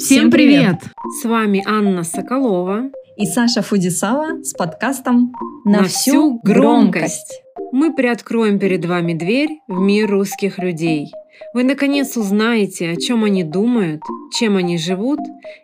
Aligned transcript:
Всем 0.00 0.30
привет! 0.30 0.76
С 1.20 1.26
вами 1.26 1.62
Анна 1.66 2.04
Соколова 2.04 2.90
и 3.18 3.26
Саша 3.26 3.60
Фудисава 3.60 4.42
с 4.42 4.54
подкастом 4.54 5.30
«На, 5.66 5.84
всю 5.84 6.40
громкость». 6.42 7.42
Мы 7.70 7.92
приоткроем 7.92 8.58
перед 8.58 8.86
вами 8.86 9.12
дверь 9.12 9.60
в 9.68 9.78
мир 9.78 10.10
русских 10.10 10.58
людей. 10.58 11.12
Вы 11.52 11.64
наконец 11.64 12.16
узнаете, 12.16 12.88
о 12.88 12.96
чем 12.96 13.24
они 13.24 13.44
думают, 13.44 14.00
чем 14.32 14.56
они 14.56 14.78
живут 14.78 15.20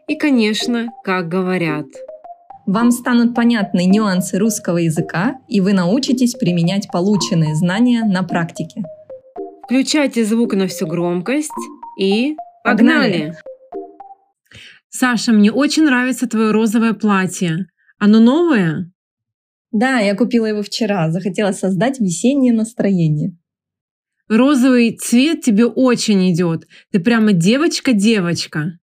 и, 0.07 0.17
конечно, 0.17 0.89
как 1.03 1.29
говорят. 1.29 1.87
Вам 2.67 2.91
станут 2.91 3.35
понятны 3.35 3.87
нюансы 3.87 4.39
русского 4.39 4.77
языка, 4.77 5.39
и 5.49 5.63
вы 5.63 5.73
научитесь 5.73 6.35
применять 6.35 6.89
полученные 6.93 7.55
знания 7.55 8.05
на 8.05 8.23
практике. 8.23 8.83
Включайте 9.65 10.27
звук 10.27 10.53
на 10.53 10.67
всю 10.67 10.87
громкость 10.87 11.51
и 11.99 12.37
погнали! 12.63 13.33
погнали! 13.33 13.37
Саша, 14.99 15.33
мне 15.33 15.53
очень 15.53 15.85
нравится 15.85 16.27
твое 16.27 16.53
розовое 16.53 16.95
платье. 16.95 17.67
Оно 17.99 18.19
новое? 18.19 18.91
Да, 19.71 19.99
я 19.99 20.15
купила 20.17 20.47
его 20.47 20.63
вчера. 20.63 21.11
Захотела 21.11 21.53
создать 21.53 22.01
весеннее 22.01 22.55
настроение. 22.55 23.37
Розовый 24.27 24.97
цвет 24.97 25.43
тебе 25.43 25.67
очень 25.67 26.33
идет. 26.33 26.67
Ты 26.93 27.01
прямо 27.01 27.35
девочка-девочка. 27.35 28.79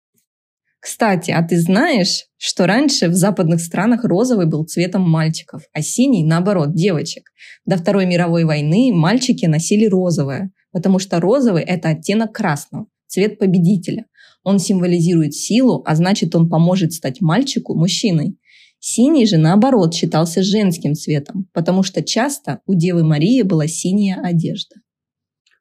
Кстати, 0.81 1.31
а 1.31 1.47
ты 1.47 1.57
знаешь, 1.57 2.25
что 2.35 2.65
раньше 2.65 3.07
в 3.07 3.13
западных 3.13 3.61
странах 3.61 4.03
розовый 4.03 4.47
был 4.47 4.65
цветом 4.65 5.09
мальчиков, 5.09 5.61
а 5.71 5.81
синий, 5.81 6.25
наоборот, 6.25 6.75
девочек? 6.75 7.29
До 7.65 7.77
Второй 7.77 8.05
мировой 8.05 8.43
войны 8.43 8.91
мальчики 8.93 9.45
носили 9.45 9.85
розовое, 9.85 10.51
потому 10.73 10.99
что 10.99 11.21
розовый– 11.21 11.63
это 11.65 11.89
оттенок 11.89 12.33
красного, 12.33 12.87
цвет 13.07 13.39
победителя. 13.39 14.07
Он 14.43 14.59
символизирует 14.59 15.33
силу, 15.33 15.83
а 15.85 15.95
значит 15.95 16.35
он 16.35 16.49
поможет 16.49 16.93
стать 16.93 17.21
мальчику 17.21 17.75
мужчиной. 17.75 18.37
Синий 18.79 19.27
же, 19.27 19.37
наоборот, 19.37 19.93
считался 19.93 20.41
женским 20.41 20.95
цветом, 20.95 21.47
потому 21.53 21.83
что 21.83 22.03
часто 22.03 22.61
у 22.65 22.73
Девы 22.73 23.03
Марии 23.03 23.43
была 23.43 23.67
синяя 23.67 24.19
одежда. 24.21 24.77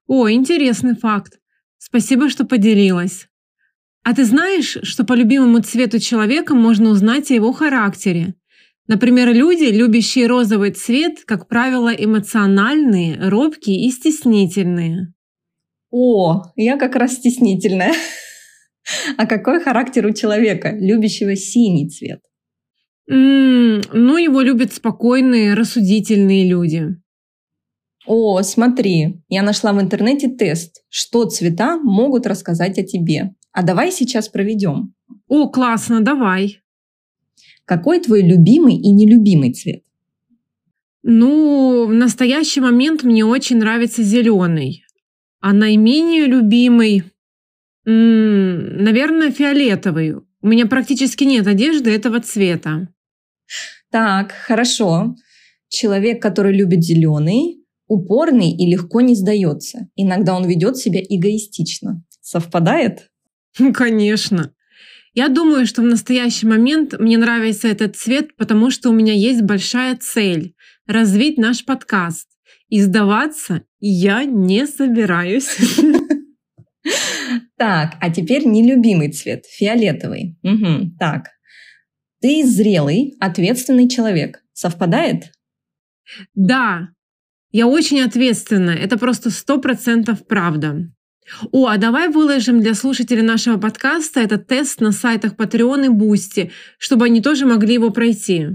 О, 0.06 0.30
интересный 0.30 0.96
факт. 0.96 1.38
Спасибо, 1.78 2.30
что 2.30 2.44
поделилась. 2.44 3.26
А 4.02 4.14
ты 4.14 4.24
знаешь, 4.24 4.78
что 4.82 5.04
по 5.04 5.12
любимому 5.12 5.60
цвету 5.60 5.98
человека 5.98 6.54
можно 6.54 6.90
узнать 6.90 7.30
о 7.30 7.34
его 7.34 7.52
характере? 7.52 8.34
Например, 8.86 9.32
люди, 9.32 9.64
любящие 9.64 10.26
розовый 10.26 10.72
цвет, 10.72 11.24
как 11.26 11.46
правило, 11.46 11.90
эмоциональные, 11.90 13.28
робкие 13.28 13.86
и 13.86 13.90
стеснительные. 13.90 15.12
О, 15.90 16.42
я 16.56 16.76
как 16.76 16.96
раз 16.96 17.12
стеснительная. 17.14 17.92
А 19.16 19.26
какой 19.26 19.60
характер 19.60 20.06
у 20.06 20.12
человека, 20.12 20.76
любящего 20.78 21.36
синий 21.36 21.88
цвет? 21.88 22.20
Mm, 23.10 23.88
ну, 23.92 24.16
его 24.16 24.40
любят 24.40 24.72
спокойные, 24.72 25.54
рассудительные 25.54 26.48
люди. 26.48 26.96
О, 28.06 28.42
смотри, 28.42 29.22
я 29.28 29.42
нашла 29.42 29.72
в 29.72 29.80
интернете 29.80 30.28
тест, 30.28 30.82
что 30.88 31.24
цвета 31.26 31.76
могут 31.78 32.26
рассказать 32.26 32.78
о 32.78 32.82
тебе. 32.82 33.34
А 33.52 33.62
давай 33.62 33.92
сейчас 33.92 34.28
проведем. 34.28 34.94
О, 35.28 35.48
классно, 35.48 36.00
давай. 36.00 36.60
Какой 37.64 38.00
твой 38.00 38.22
любимый 38.22 38.76
и 38.76 38.90
нелюбимый 38.90 39.52
цвет? 39.52 39.82
Ну, 41.02 41.86
в 41.86 41.92
настоящий 41.92 42.60
момент 42.60 43.02
мне 43.02 43.24
очень 43.24 43.58
нравится 43.58 44.02
зеленый. 44.02 44.84
А 45.40 45.52
наименее 45.52 46.26
любимый 46.26 47.04
М, 47.86 48.82
наверное, 48.82 49.30
фиолетовый. 49.30 50.16
У 50.42 50.46
меня 50.46 50.66
практически 50.66 51.24
нет 51.24 51.46
одежды 51.46 51.90
этого 51.90 52.20
цвета. 52.20 52.88
Так, 53.90 54.32
хорошо. 54.32 55.14
Человек, 55.68 56.22
который 56.22 56.56
любит 56.56 56.82
зеленый, 56.82 57.64
упорный 57.86 58.52
и 58.52 58.70
легко 58.70 59.00
не 59.00 59.14
сдается. 59.14 59.88
Иногда 59.96 60.34
он 60.36 60.48
ведет 60.48 60.76
себя 60.76 61.00
эгоистично. 61.00 62.04
Совпадает? 62.20 63.10
Конечно. 63.74 64.52
Я 65.12 65.28
думаю, 65.28 65.66
что 65.66 65.82
в 65.82 65.86
настоящий 65.86 66.46
момент 66.46 66.98
мне 66.98 67.18
нравится 67.18 67.66
этот 67.66 67.96
цвет, 67.96 68.36
потому 68.36 68.70
что 68.70 68.90
у 68.90 68.92
меня 68.92 69.12
есть 69.12 69.42
большая 69.42 69.96
цель– 70.00 70.54
развить 70.86 71.36
наш 71.36 71.64
подкаст. 71.64 72.28
И 72.68 72.80
сдаваться 72.80 73.62
я 73.80 74.24
не 74.24 74.66
собираюсь. 74.66 75.56
Так, 77.56 77.96
а 78.00 78.10
теперь 78.10 78.46
нелюбимый 78.46 79.12
цвет, 79.12 79.44
фиолетовый. 79.46 80.38
Угу, 80.42 80.96
так. 80.98 81.28
Ты 82.20 82.44
зрелый, 82.46 83.14
ответственный 83.20 83.88
человек. 83.88 84.42
Совпадает? 84.52 85.32
Да, 86.34 86.88
я 87.52 87.66
очень 87.66 88.00
ответственна. 88.00 88.70
Это 88.70 88.98
просто 88.98 89.30
сто 89.30 89.58
процентов 89.58 90.26
правда. 90.26 90.90
О, 91.52 91.66
а 91.66 91.76
давай 91.76 92.08
выложим 92.08 92.60
для 92.60 92.74
слушателей 92.74 93.22
нашего 93.22 93.56
подкаста 93.56 94.20
этот 94.20 94.46
тест 94.46 94.80
на 94.80 94.92
сайтах 94.92 95.34
Patreon 95.34 95.86
и 95.86 95.88
Boosty, 95.88 96.50
чтобы 96.78 97.06
они 97.06 97.20
тоже 97.20 97.46
могли 97.46 97.74
его 97.74 97.90
пройти. 97.90 98.48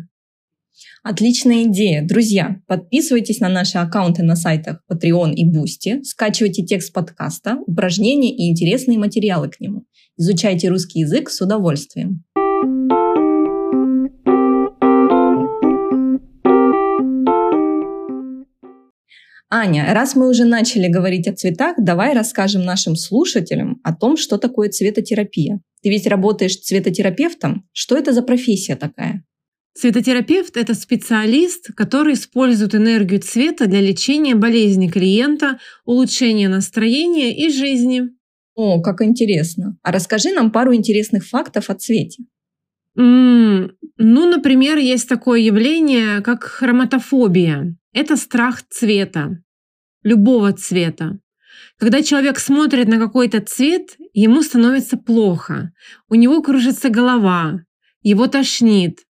Отличная 1.08 1.66
идея. 1.66 2.02
Друзья, 2.04 2.56
подписывайтесь 2.66 3.40
на 3.40 3.48
наши 3.48 3.78
аккаунты 3.78 4.24
на 4.24 4.36
сайтах 4.36 4.82
Patreon 4.92 5.34
и 5.36 5.48
Boosty, 5.48 6.04
скачивайте 6.04 6.66
текст 6.66 6.92
подкаста, 6.94 7.60
упражнения 7.68 8.36
и 8.36 8.50
интересные 8.50 8.98
материалы 8.98 9.50
к 9.50 9.60
нему. 9.60 9.84
Изучайте 10.18 10.68
русский 10.68 11.02
язык 11.02 11.30
с 11.30 11.40
удовольствием. 11.42 12.24
Аня, 19.52 19.94
раз 19.94 20.16
мы 20.16 20.28
уже 20.28 20.44
начали 20.44 20.88
говорить 20.88 21.28
о 21.28 21.36
цветах, 21.36 21.76
давай 21.78 22.16
расскажем 22.16 22.64
нашим 22.64 22.96
слушателям 22.96 23.80
о 23.84 23.94
том, 23.94 24.18
что 24.18 24.40
такое 24.40 24.70
цветотерапия. 24.70 25.62
Ты 25.84 25.90
ведь 25.90 26.08
работаешь 26.08 26.58
цветотерапевтом. 26.58 27.70
Что 27.74 27.96
это 27.96 28.12
за 28.12 28.24
профессия 28.24 28.76
такая? 28.76 29.24
Цветотерапевт– 29.78 30.56
это 30.58 30.74
специалист, 30.74 31.74
который 31.76 32.14
использует 32.14 32.74
энергию 32.76 33.20
цвета 33.20 33.66
для 33.66 33.82
лечения 33.82 34.34
болезни 34.34 34.88
клиента, 34.88 35.60
улучшения 35.84 36.48
настроения 36.48 37.36
и 37.36 37.50
жизни. 37.52 38.04
О, 38.56 38.82
как 38.82 39.02
интересно. 39.02 39.78
А 39.84 39.92
расскажи 39.92 40.32
нам 40.32 40.50
пару 40.50 40.74
интересных 40.74 41.28
фактов 41.28 41.70
о 41.70 41.76
цвете. 41.76 42.24
Mm, 42.98 43.72
ну, 43.98 44.30
например, 44.30 44.78
есть 44.78 45.10
такое 45.10 45.42
явление, 45.42 46.22
как 46.22 46.46
хроматофобия. 46.46 47.76
Это 47.92 48.16
страх 48.16 48.62
цвета, 48.70 49.44
любого 50.04 50.54
цвета. 50.54 51.20
Когда 51.78 52.02
человек 52.02 52.40
смотрит 52.40 52.88
на 52.88 52.98
какой-то 52.98 53.42
цвет, 53.42 53.98
ему 54.14 54.42
становится 54.42 54.96
плохо, 54.96 55.74
у 56.08 56.16
него 56.16 56.42
кружится 56.42 56.88
голова, 56.88 57.60
его 58.02 58.28
тошнит, 58.28 59.05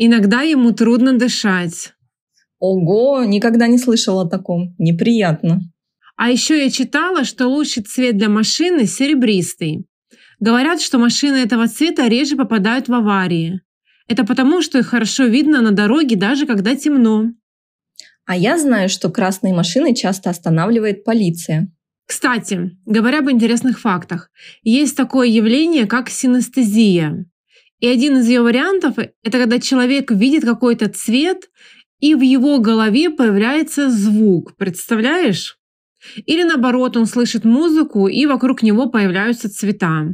Иногда 0.00 0.42
ему 0.42 0.70
трудно 0.70 1.18
дышать. 1.18 1.92
Ого, 2.60 3.24
никогда 3.24 3.66
не 3.66 3.78
слышала 3.78 4.22
о 4.22 4.28
таком. 4.28 4.76
Неприятно. 4.78 5.60
А 6.16 6.30
еще 6.30 6.62
я 6.62 6.70
читала, 6.70 7.24
что 7.24 7.48
лучший 7.48 7.82
цвет 7.82 8.16
для 8.16 8.28
машины 8.28 8.86
серебристый. 8.86 9.86
Говорят, 10.38 10.80
что 10.80 10.98
машины 10.98 11.36
этого 11.38 11.66
цвета 11.66 12.06
реже 12.06 12.36
попадают 12.36 12.86
в 12.86 12.94
аварии. 12.94 13.60
Это 14.06 14.24
потому, 14.24 14.62
что 14.62 14.78
их 14.78 14.86
хорошо 14.86 15.24
видно 15.24 15.62
на 15.62 15.72
дороге, 15.72 16.14
даже 16.14 16.46
когда 16.46 16.76
темно. 16.76 17.32
А 18.24 18.36
я 18.36 18.56
знаю, 18.56 18.88
что 18.88 19.10
красные 19.10 19.52
машины 19.52 19.96
часто 19.96 20.30
останавливает 20.30 21.02
полиция. 21.02 21.72
Кстати, 22.06 22.70
говоря 22.86 23.18
об 23.18 23.30
интересных 23.30 23.80
фактах, 23.80 24.30
есть 24.62 24.96
такое 24.96 25.26
явление, 25.26 25.86
как 25.86 26.08
синестезия. 26.08 27.26
И 27.80 27.86
один 27.86 28.18
из 28.18 28.28
ее 28.28 28.42
вариантов– 28.42 28.98
это 28.98 29.38
когда 29.38 29.60
человек 29.60 30.10
видит 30.10 30.44
какой-то 30.44 30.88
цвет, 30.88 31.48
и 32.00 32.14
в 32.14 32.20
его 32.20 32.58
голове 32.58 33.10
появляется 33.10 33.90
звук. 33.90 34.56
Представляешь? 34.56 35.58
Или 36.26 36.44
наоборот, 36.44 36.96
он 36.96 37.06
слышит 37.06 37.44
музыку, 37.44 38.08
и 38.08 38.26
вокруг 38.26 38.62
него 38.62 38.88
появляются 38.88 39.50
цвета. 39.50 40.06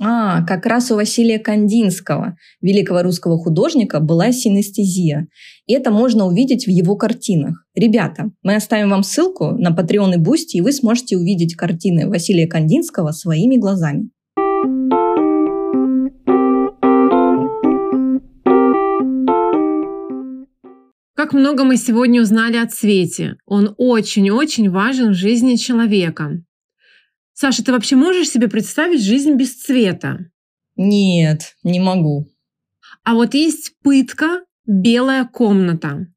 А, 0.00 0.44
как 0.44 0.66
раз 0.66 0.90
у 0.90 0.96
Василия 0.96 1.38
Кандинского, 1.38 2.36
великого 2.60 3.02
русского 3.02 3.38
художника, 3.38 4.00
была 4.00 4.32
синестезия. 4.32 5.28
И 5.66 5.74
это 5.74 5.90
можно 5.92 6.26
увидеть 6.26 6.66
в 6.66 6.70
его 6.70 6.96
картинах. 6.96 7.64
Ребята, 7.74 8.30
мы 8.42 8.56
оставим 8.56 8.90
вам 8.90 9.04
ссылку 9.04 9.52
на 9.52 9.70
Patreon 9.70 10.14
и 10.14 10.18
Boosty, 10.18 10.54
и 10.54 10.60
вы 10.62 10.72
сможете 10.72 11.16
увидеть 11.16 11.54
картины 11.54 12.08
Василия 12.08 12.48
Кандинского 12.48 13.12
своими 13.12 13.56
глазами. 13.56 14.10
Как 21.24 21.32
много 21.32 21.64
мы 21.64 21.78
сегодня 21.78 22.20
узнали 22.20 22.58
о 22.58 22.66
цвете. 22.66 23.38
Он 23.46 23.74
очень-очень 23.78 24.68
важен 24.68 25.12
в 25.12 25.14
жизни 25.14 25.56
человека. 25.56 26.44
Саша, 27.32 27.64
ты 27.64 27.72
вообще 27.72 27.96
можешь 27.96 28.28
себе 28.28 28.46
представить 28.46 29.02
жизнь 29.02 29.32
без 29.32 29.54
цвета? 29.54 30.18
Нет, 30.76 31.56
не 31.62 31.80
могу. 31.80 32.28
А 33.04 33.14
вот 33.14 33.32
есть 33.32 33.72
пытка 33.82 34.42
«белая 34.66 35.24
комната». 35.24 36.08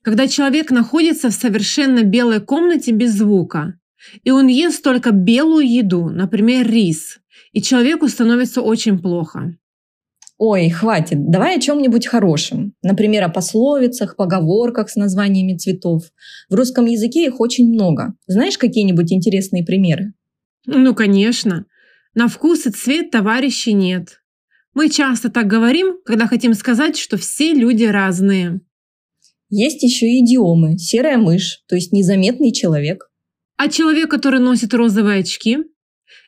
Когда 0.00 0.26
человек 0.26 0.70
находится 0.70 1.28
в 1.28 1.34
совершенно 1.34 2.02
белой 2.02 2.40
комнате 2.40 2.92
без 2.92 3.18
звука, 3.18 3.78
и 4.24 4.30
он 4.30 4.46
ест 4.46 4.82
только 4.82 5.10
белую 5.10 5.70
еду, 5.70 6.08
например, 6.08 6.66
рис, 6.66 7.18
и 7.52 7.60
человеку 7.60 8.08
становится 8.08 8.62
очень 8.62 8.98
плохо. 9.00 9.54
Ой, 10.42 10.70
хватит, 10.70 11.30
давай 11.30 11.58
о 11.58 11.60
чем-нибудь 11.60 12.06
хорошем. 12.06 12.72
Например, 12.82 13.24
о 13.24 13.28
пословицах, 13.28 14.16
поговорках 14.16 14.88
с 14.88 14.96
названиями 14.96 15.54
цветов. 15.54 16.04
В 16.48 16.54
русском 16.54 16.86
языке 16.86 17.26
их 17.26 17.40
очень 17.40 17.68
много. 17.68 18.14
Знаешь 18.26 18.56
какие-нибудь 18.56 19.12
интересные 19.12 19.66
примеры? 19.66 20.14
Ну, 20.64 20.94
конечно. 20.94 21.66
На 22.14 22.26
вкус 22.26 22.64
и 22.64 22.70
цвет 22.70 23.10
товарищей 23.10 23.74
нет. 23.74 24.22
Мы 24.72 24.88
часто 24.88 25.28
так 25.28 25.46
говорим, 25.46 25.98
когда 26.06 26.26
хотим 26.26 26.54
сказать, 26.54 26.96
что 26.96 27.18
все 27.18 27.52
люди 27.52 27.84
разные. 27.84 28.62
Есть 29.50 29.82
еще 29.82 30.06
и 30.06 30.24
идиомы. 30.24 30.78
Серая 30.78 31.18
мышь, 31.18 31.64
то 31.68 31.74
есть 31.74 31.92
незаметный 31.92 32.54
человек. 32.54 33.10
А 33.58 33.68
человек, 33.68 34.10
который 34.10 34.40
носит 34.40 34.72
розовые 34.72 35.20
очки, 35.20 35.58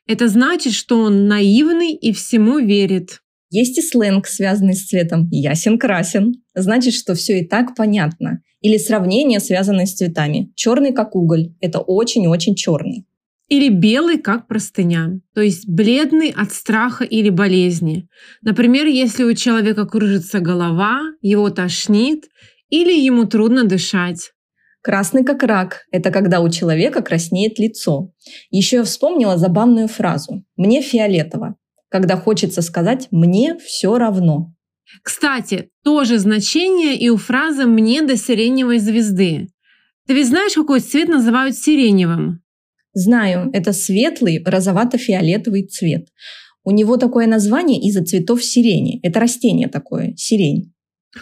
это 0.06 0.28
значит, 0.28 0.74
что 0.74 0.98
он 0.98 1.28
наивный 1.28 1.94
и 1.94 2.12
всему 2.12 2.58
верит. 2.58 3.21
Есть 3.52 3.76
и 3.76 3.82
сленг, 3.82 4.26
связанный 4.26 4.72
с 4.72 4.86
цветом 4.86 5.28
«ясен-красен». 5.30 6.32
Значит, 6.54 6.94
что 6.94 7.14
все 7.14 7.40
и 7.40 7.46
так 7.46 7.76
понятно. 7.76 8.40
Или 8.62 8.78
сравнение, 8.78 9.40
связанное 9.40 9.84
с 9.84 9.92
цветами. 9.92 10.50
Черный 10.54 10.94
как 10.94 11.14
уголь. 11.14 11.52
Это 11.60 11.80
очень-очень 11.80 12.54
черный. 12.54 13.04
Или 13.48 13.68
белый 13.68 14.16
как 14.16 14.48
простыня, 14.48 15.20
то 15.34 15.42
есть 15.42 15.68
бледный 15.68 16.30
от 16.34 16.52
страха 16.52 17.04
или 17.04 17.28
болезни. 17.28 18.08
Например, 18.40 18.86
если 18.86 19.24
у 19.24 19.34
человека 19.34 19.84
кружится 19.84 20.40
голова, 20.40 21.02
его 21.20 21.50
тошнит 21.50 22.30
или 22.70 22.98
ему 22.98 23.26
трудно 23.26 23.64
дышать. 23.64 24.30
Красный 24.80 25.24
как 25.24 25.42
рак– 25.42 25.82
это 25.92 26.10
когда 26.10 26.40
у 26.40 26.48
человека 26.48 27.02
краснеет 27.02 27.58
лицо. 27.58 28.14
Еще 28.50 28.76
я 28.76 28.84
вспомнила 28.84 29.36
забавную 29.36 29.88
фразу 29.88 30.42
«мне 30.56 30.80
фиолетово» 30.80 31.56
когда 31.92 32.16
хочется 32.16 32.62
сказать 32.62 33.08
«мне 33.10 33.56
все 33.58 33.98
равно». 33.98 34.54
Кстати, 35.02 35.68
тоже 35.84 36.18
значение 36.18 36.96
и 36.96 37.10
у 37.10 37.18
фразы 37.18 37.66
«мне 37.66 38.02
до 38.02 38.16
сиреневой 38.16 38.78
звезды». 38.78 39.48
Ты 40.06 40.14
ведь 40.14 40.28
знаешь, 40.28 40.54
какой 40.54 40.80
цвет 40.80 41.08
называют 41.08 41.54
сиреневым? 41.54 42.40
Знаю, 42.94 43.50
это 43.52 43.72
светлый 43.72 44.42
розовато-фиолетовый 44.44 45.66
цвет. 45.66 46.08
У 46.64 46.70
него 46.70 46.96
такое 46.96 47.26
название 47.26 47.80
из-за 47.80 48.04
цветов 48.04 48.42
сирени. 48.42 48.98
Это 49.02 49.20
растение 49.20 49.68
такое, 49.68 50.14
сирень. 50.16 50.72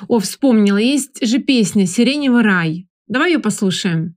О, 0.08 0.18
вспомнила, 0.20 0.78
есть 0.78 1.26
же 1.26 1.38
песня 1.38 1.86
«Сиреневый 1.86 2.42
рай». 2.42 2.86
Давай 3.08 3.32
ее 3.32 3.38
послушаем. 3.40 4.16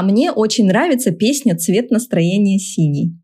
А 0.00 0.02
мне 0.02 0.32
очень 0.32 0.64
нравится 0.64 1.10
песня 1.10 1.54
«Цвет 1.54 1.90
настроения 1.90 2.58
синий». 2.58 3.20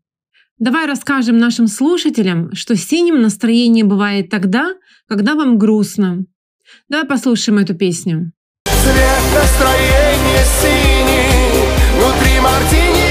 Давай 0.59 0.85
расскажем 0.85 1.39
нашим 1.39 1.65
слушателям, 1.65 2.53
что 2.53 2.75
синим 2.75 3.19
настроение 3.19 3.83
бывает 3.83 4.29
тогда, 4.29 4.75
когда 5.07 5.33
вам 5.33 5.57
грустно. 5.57 6.25
Давай 6.87 7.07
послушаем 7.07 7.57
эту 7.57 7.73
песню. 7.73 8.31
Цвет 8.65 9.23
настроения 9.33 10.45
синий, 10.61 11.65
внутри 11.95 12.39
мартини, 12.41 13.06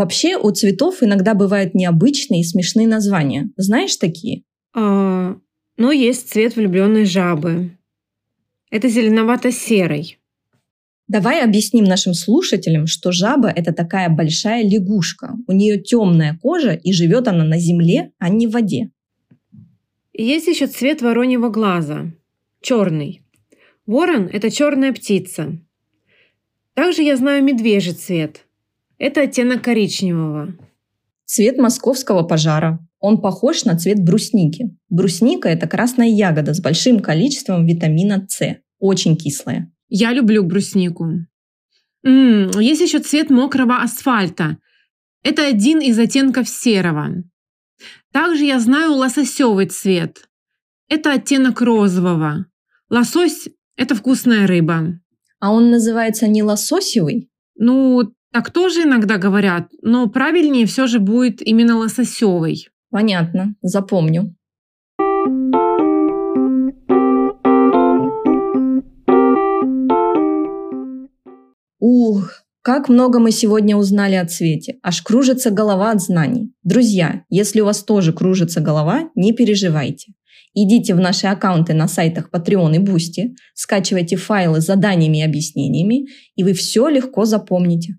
Вообще 0.00 0.38
у 0.38 0.50
цветов 0.50 1.02
иногда 1.02 1.34
бывают 1.34 1.74
необычные 1.74 2.40
и 2.40 2.44
смешные 2.44 2.88
названия. 2.88 3.50
Знаешь 3.58 3.96
такие? 3.96 4.44
А, 4.74 5.36
ну, 5.76 5.90
есть 5.90 6.30
цвет 6.30 6.56
влюбленной 6.56 7.04
жабы. 7.04 7.72
Это 8.70 8.88
зеленовато-серый. 8.88 10.16
Давай 11.06 11.44
объясним 11.44 11.84
нашим 11.84 12.14
слушателям, 12.14 12.86
что 12.86 13.12
жаба– 13.12 13.50
это 13.54 13.74
такая 13.74 14.08
большая 14.08 14.64
лягушка. 14.64 15.36
У 15.46 15.52
нее 15.52 15.78
темная 15.78 16.38
кожа, 16.40 16.72
и 16.72 16.94
живет 16.94 17.28
она 17.28 17.44
на 17.44 17.58
земле, 17.58 18.12
а 18.18 18.30
не 18.30 18.46
в 18.46 18.52
воде. 18.52 18.92
Есть 20.14 20.46
еще 20.46 20.66
цвет 20.66 21.02
вороньего 21.02 21.50
глаза– 21.50 22.10
черный. 22.62 23.20
Ворон– 23.84 24.30
это 24.32 24.50
черная 24.50 24.94
птица. 24.94 25.58
Также 26.72 27.02
я 27.02 27.18
знаю 27.18 27.44
медвежий 27.44 27.92
цвет– 27.92 28.46
это 29.00 29.22
оттенок 29.22 29.64
коричневого. 29.64 30.54
Цвет 31.24 31.58
московского 31.58 32.22
пожара. 32.22 32.78
Он 32.98 33.20
похож 33.20 33.64
на 33.64 33.76
цвет 33.76 34.04
брусники. 34.04 34.76
Брусника– 34.90 35.48
это 35.50 35.66
красная 35.66 36.08
ягода 36.08 36.52
с 36.52 36.60
большим 36.60 37.00
количеством 37.00 37.66
витамина 37.66 38.26
С. 38.28 38.58
Очень 38.78 39.16
кислая. 39.16 39.72
Я 39.88 40.12
люблю 40.12 40.44
бруснику. 40.44 41.06
М-м, 42.04 42.60
есть 42.60 42.82
еще 42.82 42.98
цвет 42.98 43.30
мокрого 43.30 43.82
асфальта. 43.82 44.58
Это 45.22 45.46
один 45.46 45.80
из 45.80 45.98
оттенков 45.98 46.48
серого. 46.48 47.24
Также 48.12 48.44
я 48.44 48.60
знаю 48.60 48.92
лососевый 48.92 49.66
цвет. 49.66 50.28
Это 50.88 51.14
оттенок 51.14 51.62
розового. 51.62 52.46
Лосось– 52.90 53.48
это 53.76 53.94
вкусная 53.94 54.46
рыба. 54.46 55.00
А 55.38 55.52
он 55.52 55.70
называется 55.70 56.28
не 56.28 56.42
лососевый? 56.42 57.30
Ну, 57.54 58.12
так 58.32 58.50
тоже 58.50 58.82
иногда 58.82 59.16
говорят, 59.16 59.68
но 59.82 60.08
правильнее 60.08 60.66
все 60.66 60.86
же 60.86 61.00
будет 61.00 61.42
именно 61.42 61.76
лососевый. 61.76 62.68
Понятно, 62.90 63.54
запомню. 63.62 64.34
Ух, 71.78 72.44
как 72.62 72.88
много 72.88 73.18
мы 73.18 73.30
сегодня 73.30 73.76
узнали 73.76 74.14
о 74.14 74.26
цвете. 74.26 74.78
Аж 74.82 75.02
кружится 75.02 75.50
голова 75.50 75.90
от 75.90 76.00
знаний. 76.00 76.52
Друзья, 76.62 77.24
если 77.30 77.60
у 77.60 77.64
вас 77.64 77.82
тоже 77.82 78.12
кружится 78.12 78.60
голова, 78.60 79.10
не 79.14 79.32
переживайте. 79.32 80.12
Идите 80.54 80.94
в 80.94 81.00
наши 81.00 81.26
аккаунты 81.26 81.74
на 81.74 81.88
сайтах 81.88 82.28
Patreon 82.32 82.76
и 82.76 82.78
Boosty, 82.78 83.34
скачивайте 83.54 84.16
файлы 84.16 84.60
с 84.60 84.66
заданиями 84.66 85.18
и 85.18 85.22
объяснениями, 85.22 86.08
и 86.34 86.42
вы 86.42 86.54
все 86.54 86.88
легко 86.88 87.24
запомните. 87.24 87.94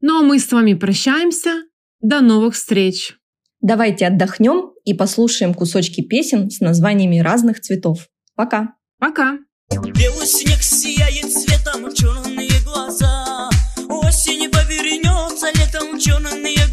Ну 0.00 0.20
а 0.20 0.22
мы 0.22 0.38
с 0.38 0.50
вами 0.52 0.74
прощаемся. 0.74 1.62
До 2.00 2.20
новых 2.20 2.54
встреч. 2.54 3.16
Давайте 3.60 4.06
отдохнем 4.06 4.72
и 4.84 4.92
послушаем 4.92 5.54
кусочки 5.54 6.02
песен 6.02 6.50
с 6.50 6.60
названиями 6.60 7.18
разных 7.20 7.60
цветов. 7.60 8.08
Пока. 8.34 8.74
Пока. 8.98 9.38
Белый 9.70 10.26
снег 10.26 10.60
сияет 10.60 11.32
цветом 11.32 11.92
черные 11.94 12.50
глаза. 12.64 13.48
Осень 13.88 14.50
повернется 14.50 15.46
летом 15.54 15.98
черные 15.98 16.63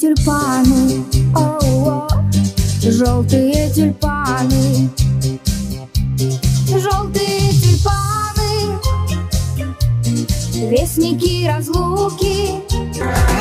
Тюльпаны, 0.00 1.04
о, 1.36 2.08
желтые 2.82 3.70
тюльпаны, 3.72 4.90
желтые 6.66 7.52
тюльпаны, 7.52 8.80
вестники 10.68 11.46
разлуки. 11.46 13.33